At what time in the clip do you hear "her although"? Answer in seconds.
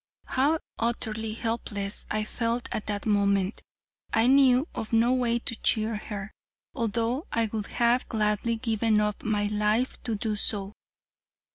5.97-7.27